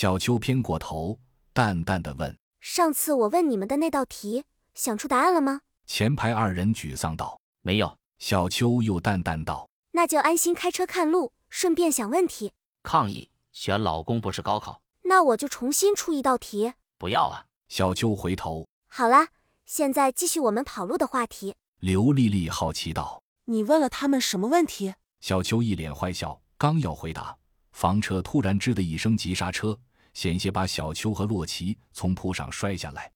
[0.00, 1.18] 小秋偏过头，
[1.52, 5.60] 淡淡的问上次我问你们的那道题，想出答案了吗？
[5.86, 7.38] 前排二人沮丧道。
[7.60, 12.52] 没有，小秋又淡淡道那就安心开车看路，顺便想问题。
[12.82, 16.72] 抗议，选老公不是高考，那我就重新出一道题。
[16.96, 17.44] 不要啊！
[17.68, 19.28] 小秋回头，好啦，
[19.66, 21.54] 现在继续我们跑路的话题。
[21.80, 23.22] 刘丽丽好奇道。
[23.44, 24.94] 你问了他们什么问题？
[25.20, 27.36] 小秋一脸坏笑，刚要回答，
[27.72, 29.78] 房车突然吱的一声急刹车，
[30.14, 33.12] 险些把小秋和洛奇从铺上摔下来。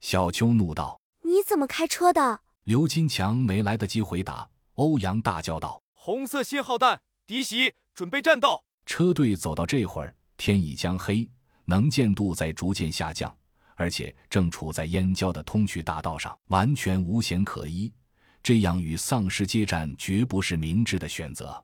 [0.00, 8.62] 小秋怒道你怎么开车的？：“刘金强没来得及回答，欧阳大叫道。”红色信号弹，敌袭，准备战斗。
[8.84, 11.28] 车队走到这会儿，天已将黑，
[11.64, 13.36] 能见度在逐渐下降，
[13.74, 17.92] 而且正处在燕郊的通衢大道上，完全无险可依。
[18.40, 21.60] 这样与丧尸接战绝不是明智的选择。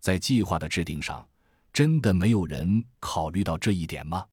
[0.00, 1.28] 在计划的制定上，
[1.74, 4.24] 真的没有人考虑到这一点吗？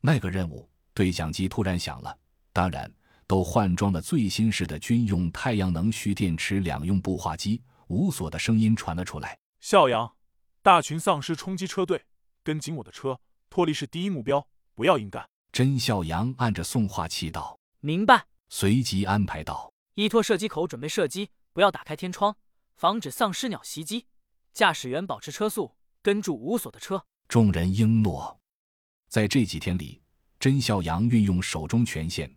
[0.00, 2.16] 那个任务，对讲机突然响了，
[2.52, 2.88] 当然
[3.26, 9.36] 都换装了最新式的军用太阳能蓄电池两用步话机，无所的声音传了出来。
[9.58, 10.14] 笑阳，
[10.62, 12.04] 大群丧尸冲击车队，
[12.44, 13.18] 跟紧我的车，
[13.50, 14.46] 脱离是第一目标，
[14.76, 15.28] 不要硬干。
[15.50, 18.24] 甄笑阳按着送话器道，明白。
[18.48, 19.72] 随即安排道。
[19.96, 22.36] 依托射击口准备射击，不要打开天窗，
[22.76, 24.06] 防止丧尸鸟袭击。
[24.52, 25.74] 驾驶员保持车速，
[26.04, 27.02] 跟住无锁的车。
[27.28, 28.38] 众人应诺。
[29.08, 30.02] 在这几天里，
[30.38, 32.30] 甄孝阳运用手中权限，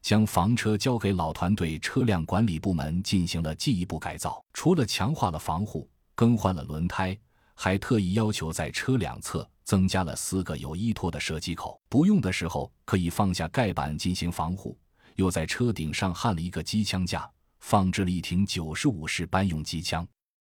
[0.00, 4.44] 将房车交给老团队车辆管理部门进行了进一步改造。
[4.52, 7.16] 除了强化了防护、更换了轮胎，
[7.54, 14.76] 还特意要求在车两侧增加了四个有依托的射击口，不用的时候可以放下盖板进行防护。
[15.14, 20.04] 又在车顶上焊了一个机枪架，放置了一挺九十五式班用机枪。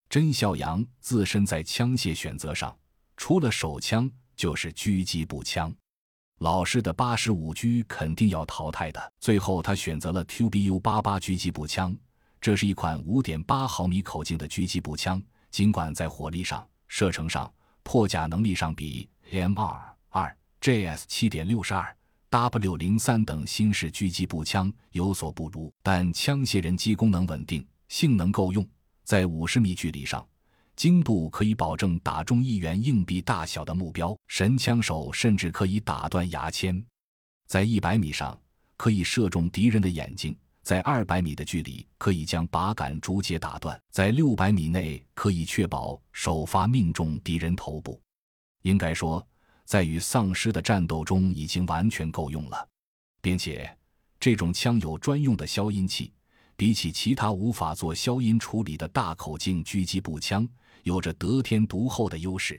[0.09, 2.75] 甄孝阳自身在枪械选择上，
[3.17, 5.73] 除了手枪就是狙击步枪。
[6.39, 9.13] 老式的八十五狙肯定要淘汰的。
[9.19, 11.97] 最后，他选择了 QBU 八八狙击步枪，
[12.39, 15.21] 这是一款五点八毫米口径的狙击步枪。
[15.49, 17.51] 尽管在火力上、射程上、
[17.81, 21.93] 破甲能力上比 M 二二、JS 七点六十二。
[22.29, 28.67] W 零三等新式狙击步枪有所不如，但枪械人机功能稳定，性能够用，
[29.07, 30.27] 在五十米距离上，
[30.75, 36.85] 精度可以保证打中一元硬币大小的目标，神枪手甚至可以打断牙签。
[37.45, 38.37] 在一百米上，
[38.75, 48.01] 可以射中敌人的眼睛；在二百米的距离，可以将靶杆竹节打断；在六百米内，可以确保首发命中敌人头部。
[48.63, 49.25] 应该说。
[49.63, 52.69] 在与丧尸的战斗中已经完全够用了，
[53.21, 53.69] 并且
[54.17, 56.13] 这种枪有专用的消音器，
[56.57, 60.45] 比起其他无法做消音处理的大口径狙击步枪，
[60.81, 62.55] 有着得天独厚的优势。